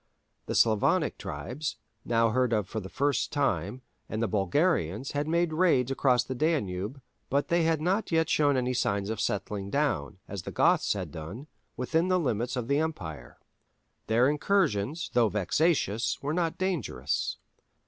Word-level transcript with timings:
The 0.47 0.55
Slavonic 0.55 1.19
tribes, 1.19 1.75
now 2.05 2.29
heard 2.31 2.53
of 2.53 2.67
for 2.67 2.79
the 2.79 2.89
first 2.89 3.31
time, 3.31 3.83
and 4.09 4.19
the 4.19 4.27
Bulgarians 4.27 5.11
had 5.11 5.27
made 5.27 5.53
raids 5.53 5.91
across 5.91 6.23
the 6.23 6.33
Danube, 6.33 6.99
but 7.29 7.49
they 7.49 7.61
had 7.65 7.79
not 7.79 8.11
yet 8.11 8.27
shown 8.27 8.57
any 8.57 8.73
signs 8.73 9.11
of 9.11 9.21
settling 9.21 9.69
down—as 9.69 10.41
the 10.41 10.51
Goths 10.51 10.93
had 10.93 11.11
done—within 11.11 12.07
the 12.07 12.19
limits 12.19 12.55
of 12.55 12.67
the 12.67 12.79
empire. 12.79 13.37
Their 14.07 14.27
incursions, 14.27 15.11
though 15.13 15.29
vexatious, 15.29 16.17
were 16.23 16.33
not 16.33 16.57
dangerous. 16.57 17.37